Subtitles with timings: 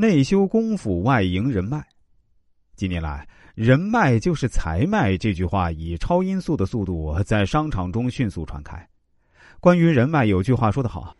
[0.00, 1.86] 内修功夫，外赢人脉。
[2.74, 8.88] 近年来，“人脉就是财脉”这句话以超音速的速度在商场中迅速传开。
[9.60, 11.14] 关于人脉，有句话说得好：“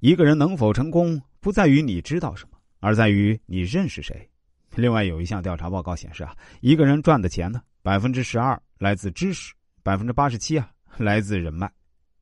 [0.00, 4.26] 一个人能否成功，不在于你知道什么，而在于你认识谁。”
[4.74, 9.52] 另外，有一项调查报告显示啊，一个人赚的钱呢，百分之十二来自知识，
[9.82, 11.70] 百分之八十七啊来自人脉。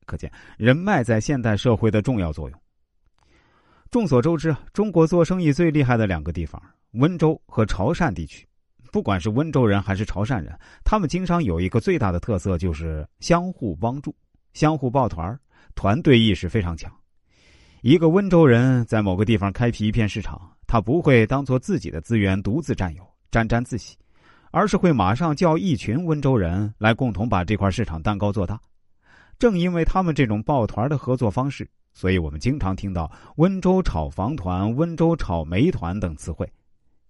[0.05, 2.59] 可见人脉在现代社会的重要作用。
[3.93, 6.59] 众所周知，中国做生意最厉害的两个地方——
[6.97, 8.43] 温州和潮汕地区。
[8.91, 10.51] 不管是温州人还是潮汕人，
[10.83, 14.11] 他们经商有一个最大的特色，就是相互帮助、
[14.53, 15.39] 相互抱团
[15.75, 16.91] 团队意识非常强。
[17.83, 23.95] 一个温州人在某个地方开辟一片市场，他不会当做自己的资源独自占有、沾沾自喜，
[24.49, 28.59] 而是会马上叫一群温州人来共同把这块市场蛋糕做大。
[29.37, 36.51] 正因为他们这种抱团的合作方式，所以我们经常听到“温州炒房团”“温州炒煤团”等词汇。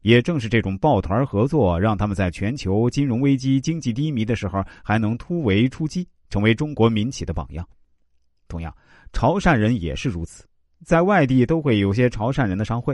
[0.01, 7.65] 也正是这种抱团合作，让他们在全球金融危机、经济低迷的时候还能突围出击，成为中国民企的榜样。
[8.49, 8.75] 同样，
[9.13, 10.45] 潮汕人也是如此，
[10.83, 12.93] 在外地都会有些潮汕人的商会，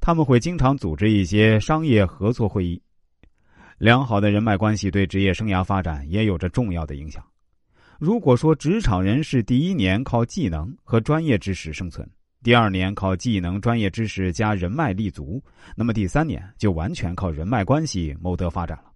[0.00, 2.80] 他们会经常组织一些商业合作会议。
[3.78, 7.20] 良好的人脉关系对职业生涯发展也有着重要的影响。
[7.98, 12.08] 如果说职场人士第一年靠技能和专业知识生存，
[12.42, 15.42] 第二年靠技能、专业知识加人脉立足，
[15.76, 18.90] 那么第三年就完全靠人脉关系谋得发展了。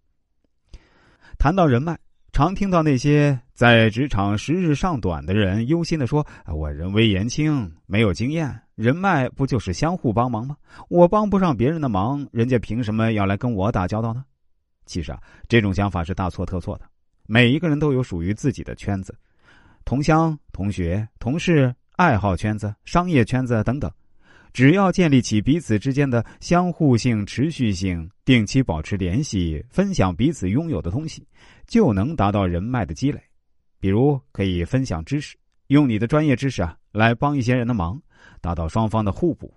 [1.39, 1.97] 谈到人脉，
[2.33, 10.57] 常听到那些在职场时日尚短的人忧心的说：“我人微言轻，没有经验，人脉不就是相互帮忙吗？
[10.89, 14.25] 我帮不上别人的忙，人家凭什么要来跟我打交道呢？”
[14.85, 16.85] 其实啊，这种想法是大错特错的。
[17.31, 19.15] 每一个人都有属于自己的圈子，
[19.84, 21.75] 同乡、同学、同事。
[21.97, 23.91] 爱好圈子、商业圈子等等，
[24.53, 31.27] 只要建立起彼此之间的相互性、持续性，定期保持联系，分享彼此拥有的东西，
[31.67, 33.20] 就能达到人脉的积累。
[33.81, 35.36] 比如，可以分享知识，
[35.67, 38.01] 用你的专业知识啊来帮一些人的忙，
[38.41, 39.48] 达到双方的互补；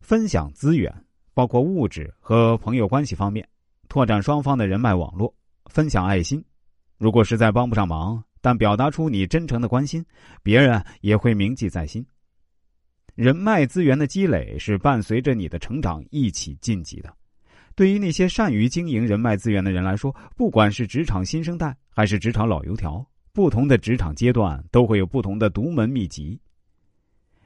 [0.00, 0.94] 分享资源，
[1.34, 3.44] 包括物质和朋友关系方面，
[3.88, 5.28] 拓展双方的人脉网络；
[5.66, 6.40] 分享爱心，
[6.98, 8.22] 如果实在帮不上忙。
[8.40, 10.02] 但表达出你真诚的关心，
[10.44, 12.06] 别人也会铭记在心。
[13.16, 17.12] 人脉资源的积累是伴随着你的成长一起晋级的。
[17.74, 26.40] 对于那些善于经营人脉资源的人来说，不管是职场新生代还是职场老油条，不同的职场阶段都会有不同的独门秘籍。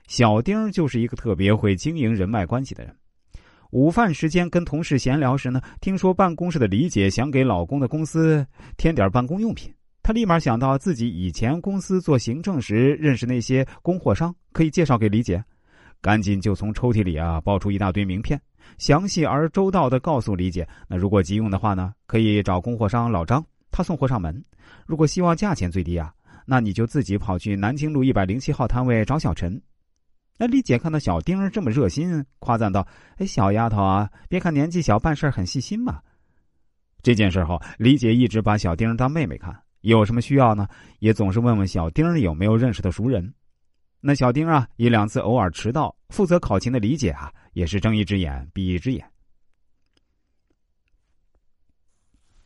[0.06, 2.94] 小丁就是一个特别会经营人脉关系的人。
[3.72, 8.46] 午饭时间跟同事闲聊时呢，听说办公室的李姐想给老公的公司
[8.76, 9.72] 添点办公用品。
[10.02, 15.42] 他立马想到自己以前公司做行政时认识那些供货商，可以介绍给李姐，
[16.02, 18.38] 赶紧就从抽屉里啊抱出一大堆名片，
[18.76, 24.34] 详细而周到的告诉李姐：那如果急用的话呢，可以找供货商老张，他送货上门；
[24.84, 26.12] 如果希望价钱最低啊，
[26.44, 29.58] 那你就自己跑去南京路一百零七号摊位找小陈。
[30.38, 32.86] 那李姐看到小丁这么热心，夸赞道
[33.18, 36.00] ：“哎，小丫头啊，别看年纪小，办事很细心嘛。”
[37.02, 39.56] 这件事后，李姐一直把小丁当妹妹看。
[39.82, 40.68] 有什么需要呢？
[41.00, 43.34] 也总是问问小丁有没有认识的熟人。
[44.00, 49.11] 那小丁啊，一两次偶尔迟到，负责考勤的李姐啊，也是睁一只眼闭一只眼。